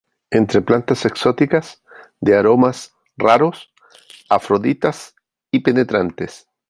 [0.31, 1.83] entre plantas exóticas,
[2.19, 3.71] de aromas raros,
[4.29, 5.15] afroditas
[5.51, 6.47] y penetrantes.